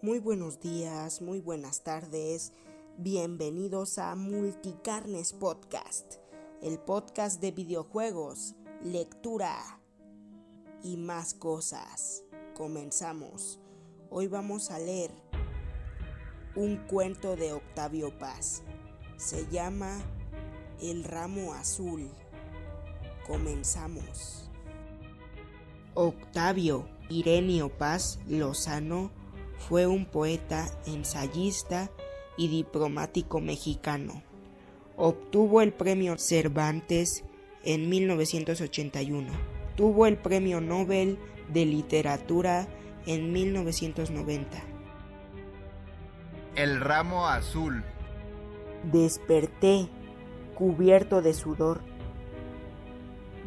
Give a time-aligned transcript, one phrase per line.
[0.00, 2.52] Muy buenos días, muy buenas tardes.
[2.98, 6.18] Bienvenidos a Multicarnes Podcast,
[6.62, 9.58] el podcast de videojuegos, lectura
[10.84, 12.22] y más cosas.
[12.56, 13.58] Comenzamos.
[14.08, 15.10] Hoy vamos a leer
[16.54, 18.62] un cuento de Octavio Paz.
[19.16, 20.00] Se llama
[20.80, 22.08] El ramo azul.
[23.26, 24.48] Comenzamos.
[25.94, 29.17] Octavio Irenio Paz Lozano
[29.58, 31.90] fue un poeta, ensayista
[32.36, 34.22] y diplomático mexicano.
[34.96, 37.24] Obtuvo el premio Cervantes
[37.64, 39.28] en 1981.
[39.76, 41.18] Tuvo el premio Nobel
[41.52, 42.66] de Literatura
[43.06, 44.58] en 1990.
[46.56, 47.84] El ramo azul.
[48.90, 49.88] Desperté,
[50.54, 51.80] cubierto de sudor.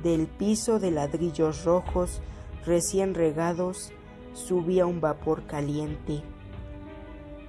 [0.03, 2.21] Del piso de ladrillos rojos
[2.66, 3.91] recién regados
[4.34, 6.23] subía un vapor caliente.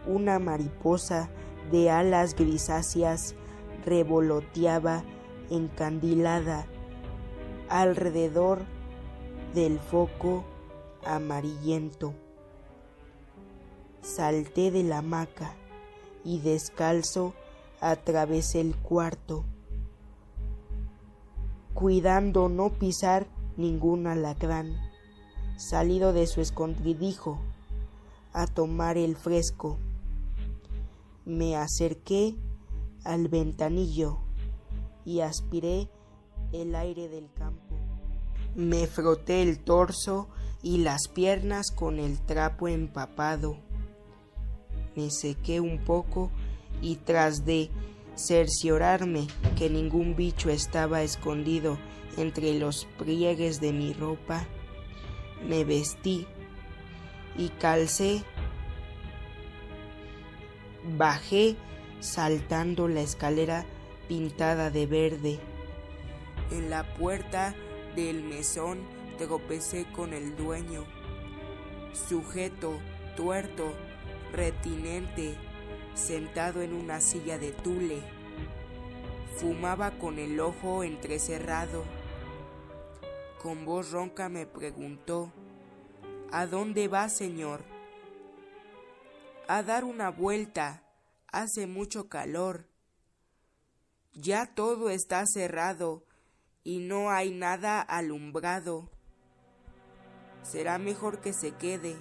[0.06, 1.30] Una mariposa
[1.70, 3.34] de alas grisáceas
[3.84, 5.04] revoloteaba
[5.50, 6.66] encandilada
[7.68, 8.60] alrededor
[9.54, 10.44] del foco
[11.04, 12.14] amarillento.
[14.00, 15.54] Salté de la hamaca
[16.24, 17.34] y descalzo
[17.80, 19.44] atravesé el cuarto,
[21.74, 24.76] cuidando no pisar ningún alacrán,
[25.68, 27.38] salido de su escondrijo
[28.32, 29.78] a tomar el fresco.
[31.24, 32.34] Me acerqué
[33.04, 34.18] al ventanillo
[35.04, 35.88] y aspiré
[36.52, 37.76] el aire del campo.
[38.54, 40.28] Me froté el torso
[40.62, 43.56] y las piernas con el trapo empapado.
[44.94, 46.30] Me sequé un poco
[46.80, 47.70] y tras de
[48.14, 51.78] cerciorarme que ningún bicho estaba escondido
[52.16, 54.46] entre los pliegues de mi ropa,
[55.48, 56.26] me vestí
[57.36, 58.22] y calcé.
[60.96, 61.56] Bajé
[62.00, 63.64] saltando la escalera
[64.08, 65.38] pintada de verde.
[66.50, 67.54] En la puerta
[67.94, 68.80] del mesón
[69.16, 70.84] tropecé con el dueño,
[71.92, 72.78] sujeto,
[73.16, 73.72] tuerto,
[74.32, 75.34] retinente,
[75.94, 78.00] sentado en una silla de tule.
[79.36, 81.84] Fumaba con el ojo entrecerrado.
[83.42, 85.32] Con voz ronca me preguntó,
[86.34, 87.62] ¿A dónde va, señor?
[89.48, 90.82] A dar una vuelta.
[91.30, 92.66] Hace mucho calor.
[94.14, 96.06] Ya todo está cerrado
[96.64, 98.88] y no hay nada alumbrado.
[100.42, 101.96] Será mejor que se quede.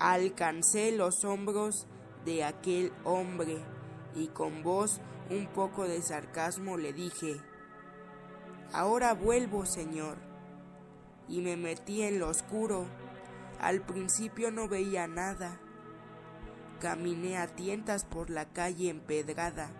[0.00, 1.86] Alcancé los hombros
[2.24, 3.58] de aquel hombre
[4.16, 7.40] y con voz un poco de sarcasmo le dije,
[8.72, 10.29] Ahora vuelvo, señor.
[11.30, 12.84] Y me metí en lo oscuro.
[13.58, 15.58] Al principio no veía nada.
[16.80, 19.70] Caminé a tientas por la calle empedrada.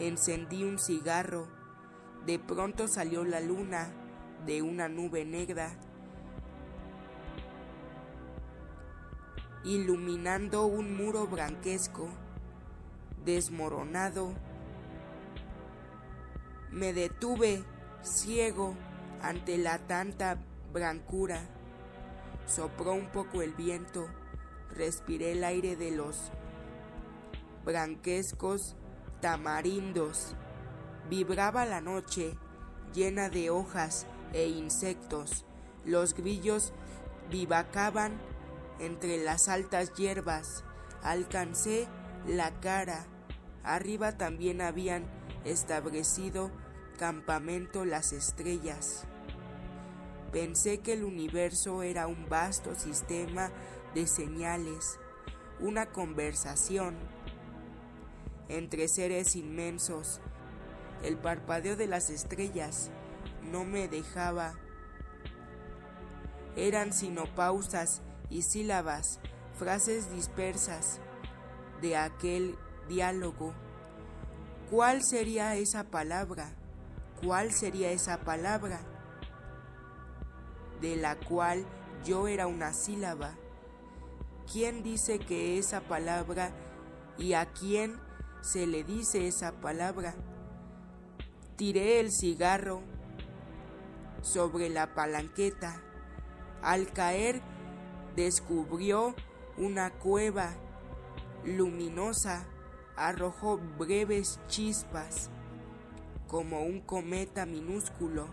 [0.00, 1.46] Encendí un cigarro.
[2.26, 3.92] De pronto salió la luna
[4.46, 5.70] de una nube negra,
[9.64, 12.08] iluminando un muro branquesco,
[13.24, 14.32] desmoronado.
[16.70, 17.64] Me detuve,
[18.02, 18.74] ciego,
[19.24, 20.36] ante la tanta
[20.72, 21.40] blancura.
[22.46, 24.06] Sopró un poco el viento,
[24.74, 26.30] respiré el aire de los
[27.64, 28.76] branquescos
[29.22, 30.34] tamarindos.
[31.08, 32.36] Vibraba la noche,
[32.92, 35.46] llena de hojas e insectos.
[35.86, 36.74] Los grillos
[37.30, 38.20] vivacaban
[38.78, 40.64] entre las altas hierbas.
[41.02, 41.88] Alcancé
[42.26, 43.06] la cara.
[43.62, 45.06] Arriba también habían
[45.46, 46.50] establecido
[46.98, 49.06] campamento las estrellas.
[50.34, 53.52] Pensé que el universo era un vasto sistema
[53.94, 54.98] de señales,
[55.60, 56.96] una conversación
[58.48, 60.20] entre seres inmensos.
[61.04, 62.90] El parpadeo de las estrellas
[63.44, 64.54] no me dejaba.
[66.56, 69.20] Eran sino pausas y sílabas,
[69.56, 70.98] frases dispersas
[71.80, 72.58] de aquel
[72.88, 73.54] diálogo.
[74.68, 76.56] ¿Cuál sería esa palabra?
[77.22, 78.80] ¿Cuál sería esa palabra?
[80.80, 81.64] De la cual
[82.04, 83.34] yo era una sílaba.
[84.50, 86.50] ¿Quién dice que esa palabra
[87.16, 87.98] y a quién
[88.42, 90.14] se le dice esa palabra?
[91.56, 92.82] Tiré el cigarro
[94.22, 95.80] sobre la palanqueta.
[96.62, 97.40] Al caer
[98.16, 99.14] descubrió
[99.56, 100.54] una cueva
[101.44, 102.44] luminosa,
[102.96, 105.30] arrojó breves chispas
[106.26, 108.26] como un cometa minúsculo.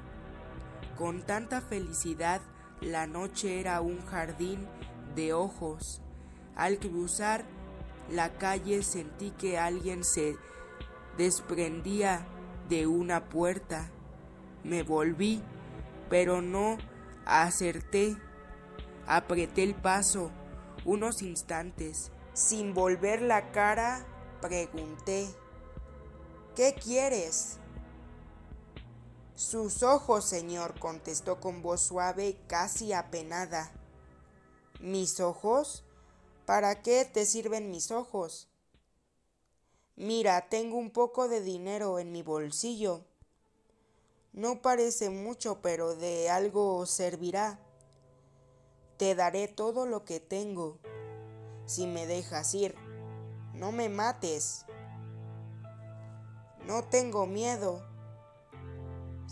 [1.01, 2.41] Con tanta felicidad
[2.79, 4.67] La noche era un jardín
[5.15, 5.99] de ojos.
[6.55, 7.43] Al cruzar
[8.11, 10.35] la calle sentí que alguien se
[11.17, 12.27] desprendía
[12.69, 13.89] de una puerta.
[14.63, 15.41] Me volví,
[16.07, 16.77] pero no
[17.25, 18.15] acerté.
[19.07, 20.29] Apreté el paso
[20.85, 22.11] unos instantes.
[22.33, 24.05] Sin volver la cara,
[24.39, 25.27] pregunté,
[26.55, 27.60] ¿qué quieres?
[29.41, 33.71] Sus ojos, señor, contestó con voz suave, casi apenada.
[34.79, 35.83] ¿Mis ojos?
[36.45, 38.49] ¿Para qué te sirven mis ojos?
[39.95, 43.03] Mira, tengo un poco de dinero en mi bolsillo.
[44.31, 47.59] No parece mucho, pero de algo servirá.
[48.97, 50.77] Te daré todo lo que tengo,
[51.65, 52.75] si me dejas ir.
[53.55, 54.67] No me mates.
[56.67, 57.90] No tengo miedo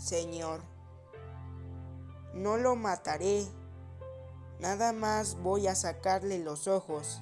[0.00, 0.62] Señor,
[2.32, 3.44] no lo mataré,
[4.58, 7.20] nada más voy a sacarle los ojos.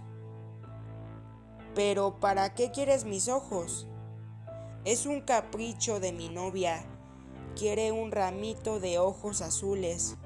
[1.75, 3.89] Pero ¿para qué quieres mis ojos?
[4.85, 6.85] Es un capricho de mi novia.
[7.57, 10.17] Quiere un ramito de ojos azules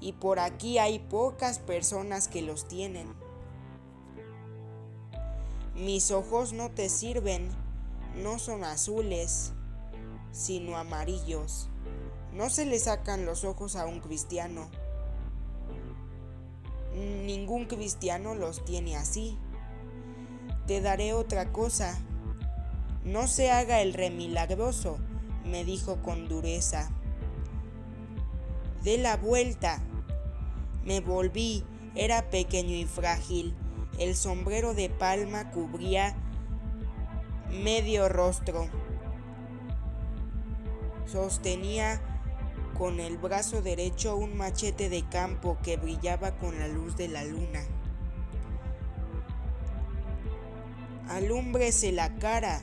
[0.00, 3.14] y por aquí hay pocas personas que los tienen.
[5.74, 7.50] Mis ojos no te sirven,
[8.16, 9.52] no son azules,
[10.32, 11.68] sino amarillos.
[12.32, 14.70] No se le sacan los ojos a un cristiano.
[16.94, 19.38] Ningún cristiano los tiene así.
[20.66, 21.98] Te daré otra cosa.
[23.04, 24.98] No se haga el remilagroso,
[25.44, 26.90] me dijo con dureza.
[28.82, 29.80] De la vuelta.
[30.84, 31.64] Me volví,
[31.94, 33.54] era pequeño y frágil.
[33.98, 36.16] El sombrero de palma cubría
[37.50, 38.68] medio rostro.
[41.06, 42.00] Sostenía
[42.82, 47.22] con el brazo derecho un machete de campo que brillaba con la luz de la
[47.22, 47.64] luna.
[51.08, 52.60] Alúmbrese la cara.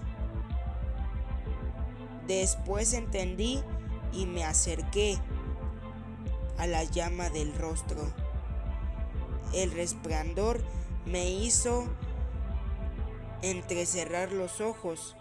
[2.27, 3.63] Después entendí
[4.11, 5.17] y me acerqué
[6.57, 8.01] a la llama del rostro.
[9.53, 10.61] El resplandor
[11.05, 11.87] me hizo
[13.41, 15.15] entrecerrar los ojos.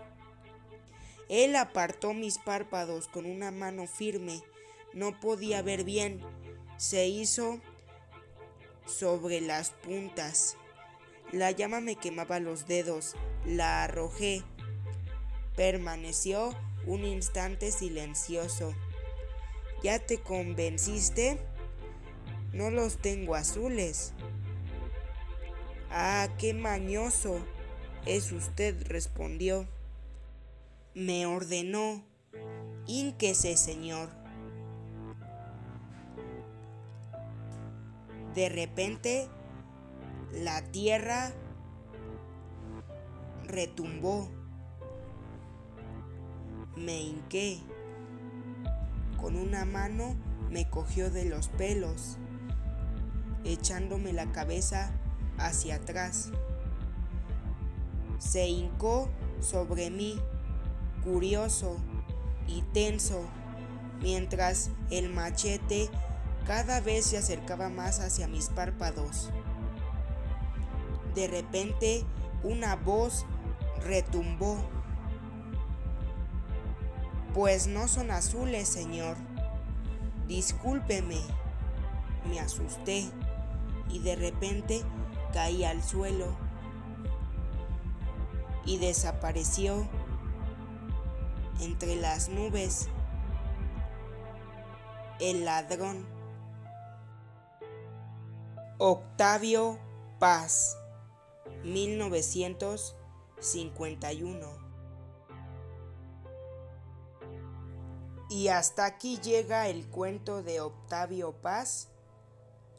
[1.28, 4.42] Él apartó mis párpados con una mano firme
[4.92, 6.20] no podía ver bien.
[6.76, 7.60] Se hizo
[8.86, 10.56] sobre las puntas.
[11.32, 13.14] La llama me quemaba los dedos.
[13.44, 14.42] La arrojé.
[15.56, 16.56] Permaneció
[16.86, 18.74] un instante silencioso.
[19.82, 21.38] ¿Ya te convenciste?
[22.52, 24.12] No los tengo azules.
[25.90, 27.40] Ah, qué mañoso.
[28.06, 29.68] Es usted, respondió.
[30.94, 32.04] Me ordenó.
[32.86, 34.17] Ínquese, señor.
[38.34, 39.28] De repente,
[40.32, 41.32] la tierra
[43.46, 44.28] retumbó.
[46.76, 47.58] Me hinqué.
[49.20, 50.16] Con una mano
[50.50, 52.18] me cogió de los pelos,
[53.44, 54.92] echándome la cabeza
[55.38, 56.30] hacia atrás.
[58.18, 59.10] Se hincó
[59.40, 60.20] sobre mí,
[61.02, 61.78] curioso
[62.46, 63.24] y tenso,
[64.00, 65.90] mientras el machete
[66.48, 69.28] cada vez se acercaba más hacia mis párpados.
[71.14, 72.06] De repente
[72.42, 73.26] una voz
[73.84, 74.56] retumbó.
[77.34, 79.18] Pues no son azules, señor.
[80.26, 81.20] Discúlpeme.
[82.30, 83.04] Me asusté
[83.90, 84.82] y de repente
[85.34, 86.34] caí al suelo
[88.64, 89.86] y desapareció
[91.60, 92.88] entre las nubes
[95.20, 96.17] el ladrón.
[98.80, 99.76] Octavio
[100.20, 100.78] Paz,
[101.64, 104.46] 1951.
[108.30, 111.90] Y hasta aquí llega el cuento de Octavio Paz.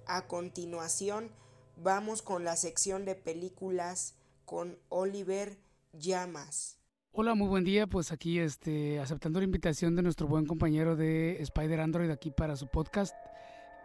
[0.05, 1.33] A continuación
[1.75, 4.15] vamos con la sección de películas
[4.45, 5.59] con Oliver
[5.91, 6.79] Llamas.
[7.11, 7.87] Hola, muy buen día.
[7.87, 12.55] Pues aquí este, aceptando la invitación de nuestro buen compañero de Spider Android aquí para
[12.55, 13.13] su podcast.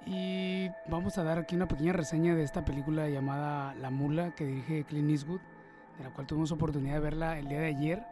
[0.06, 4.44] Y vamos a dar aquí una pequeña reseña de esta película llamada La Mula que
[4.44, 5.40] dirige Clint Eastwood,
[5.99, 8.02] de la cual tuvimos oportunidad de verla el día de ayer.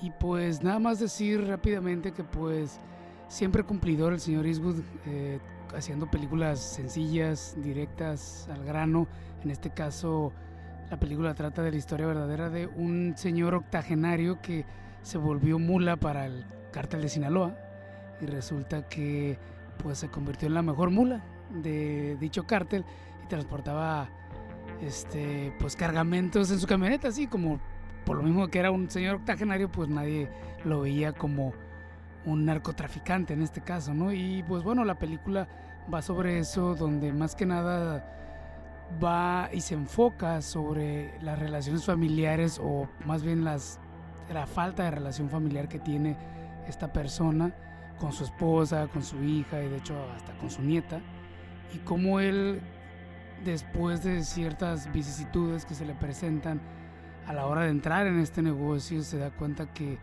[0.00, 2.80] Y pues nada más decir rápidamente que pues
[3.28, 5.38] siempre cumplidor el señor Eastwood eh,
[5.76, 9.06] haciendo películas sencillas, directas, al grano.
[9.44, 10.32] En este caso
[10.90, 14.64] la película trata de la historia verdadera de un señor octogenario que
[15.02, 17.56] se volvió mula para el cártel de Sinaloa
[18.20, 19.38] y resulta que
[19.82, 22.84] pues se convirtió en la mejor mula de dicho cártel
[23.24, 24.08] y transportaba
[24.80, 27.60] este pues cargamentos en su camioneta, así como
[28.04, 30.28] por lo mismo que era un señor octogenario, pues nadie
[30.64, 31.52] lo veía como
[32.24, 34.12] un narcotraficante en este caso, ¿no?
[34.12, 35.48] Y pues bueno, la película
[35.92, 38.04] va sobre eso, donde más que nada
[39.02, 43.78] va y se enfoca sobre las relaciones familiares o más bien las,
[44.32, 46.16] la falta de relación familiar que tiene
[46.66, 47.54] esta persona
[48.00, 51.00] con su esposa, con su hija y de hecho hasta con su nieta
[51.74, 52.60] y cómo él
[53.44, 56.60] después de ciertas vicisitudes que se le presentan
[57.26, 59.98] a la hora de entrar en este negocio se da cuenta que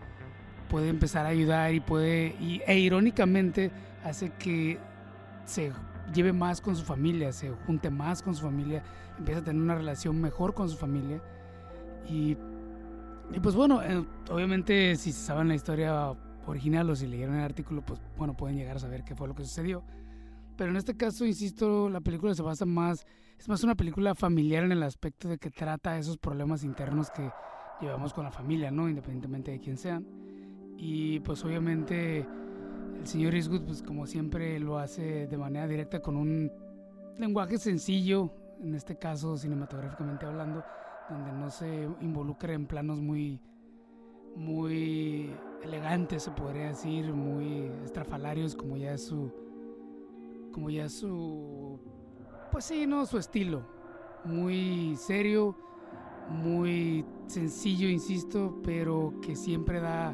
[0.69, 2.35] puede empezar a ayudar y puede
[2.65, 3.71] e irónicamente
[4.03, 4.79] hace que
[5.45, 5.71] se
[6.13, 8.83] lleve más con su familia, se junte más con su familia,
[9.17, 11.21] empieza a tener una relación mejor con su familia.
[12.09, 12.37] Y,
[13.33, 16.13] y pues bueno, eh, obviamente si saben la historia
[16.47, 19.35] original o si leyeron el artículo, pues bueno, pueden llegar a saber qué fue lo
[19.35, 19.83] que sucedió.
[20.55, 23.05] Pero en este caso, insisto, la película se basa más,
[23.37, 27.29] es más una película familiar en el aspecto de que trata esos problemas internos que
[27.79, 28.89] llevamos con la familia, ¿no?
[28.89, 30.05] Independientemente de quién sean.
[30.77, 32.27] Y pues obviamente
[32.99, 36.51] el señor Eastwood, pues como siempre lo hace de manera directa con un
[37.17, 40.63] lenguaje sencillo, en este caso cinematográficamente hablando,
[41.09, 43.39] donde no se involucra en planos muy,
[44.35, 45.31] muy
[45.63, 49.31] elegantes, se podría decir, muy estrafalarios, como ya es su,
[50.51, 51.79] como ya es su,
[52.51, 53.63] pues sí, no, su estilo,
[54.23, 55.55] muy serio,
[56.29, 60.13] muy sencillo, insisto, pero que siempre da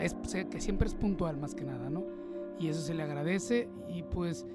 [0.00, 0.14] es,
[0.50, 2.04] que siempre es puntual más que nada, ¿no?
[2.58, 3.68] Y eso se le agradece.
[3.88, 4.46] Y pues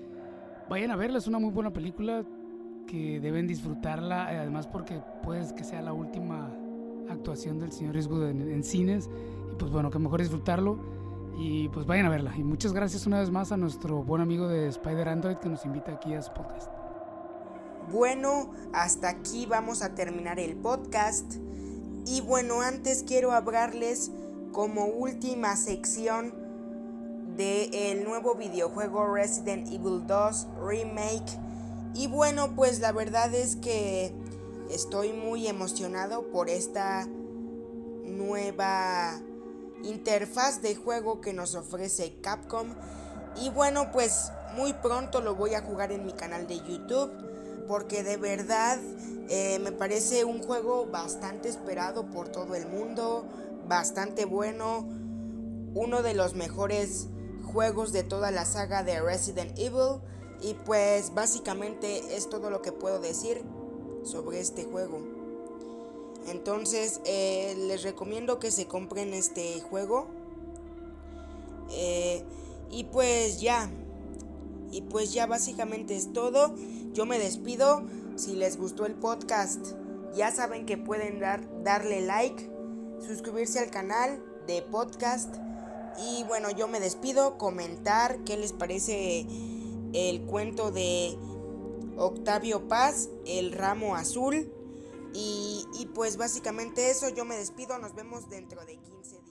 [0.70, 2.24] vayan a verla, es una muy buena película
[2.88, 6.52] que deben disfrutarla, además porque puede que sea la última
[7.10, 9.10] actuación del señor Eastwood en, cines.
[9.10, 10.80] y pues bueno, que mejor disfrutarlo
[11.38, 12.34] y pues vayan a verla.
[12.36, 15.66] Y muchas gracias una vez más a nuestro buen amigo de Spider Android que nos
[15.66, 16.72] invita aquí a su podcast.
[17.92, 21.36] Bueno, hasta aquí vamos a terminar el podcast.
[22.06, 24.12] Y bueno, antes quiero hablarles
[24.52, 26.34] como última sección
[27.36, 31.40] del el nuevo videojuego Resident Evil 2 Remake.
[31.96, 34.14] Y bueno, pues la verdad es que
[34.70, 37.08] estoy muy emocionado por esta
[38.06, 39.22] nueva
[39.84, 42.76] interfaz de juego que nos ofrece Capcom.
[43.42, 47.12] Y bueno, pues muy pronto lo voy a jugar en mi canal de YouTube.
[47.68, 48.80] Porque de verdad
[49.30, 53.28] eh, me parece un juego bastante esperado por todo el mundo
[53.70, 54.84] bastante bueno,
[55.76, 57.08] uno de los mejores
[57.54, 60.02] juegos de toda la saga de Resident Evil
[60.42, 63.44] y pues básicamente es todo lo que puedo decir
[64.04, 65.19] sobre este juego.
[66.28, 70.08] Entonces eh, les recomiendo que se compren este juego.
[71.72, 72.24] Eh,
[72.72, 73.70] y pues ya.
[74.72, 76.54] Y pues ya básicamente es todo.
[76.94, 77.84] Yo me despido.
[78.16, 79.76] Si les gustó el podcast,
[80.14, 82.50] ya saben que pueden dar, darle like
[83.06, 85.36] suscribirse al canal de podcast.
[85.98, 89.26] Y bueno, yo me despido, comentar qué les parece
[89.94, 91.18] el cuento de
[91.98, 94.52] Octavio Paz, El Ramo Azul.
[95.14, 99.29] Y, y pues básicamente eso, yo me despido, nos vemos dentro de 15 días.